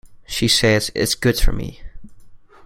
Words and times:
She 0.25 0.47
says 0.47 0.89
it's 0.95 1.13
good 1.13 1.37
for 1.37 1.51
me. 1.51 1.79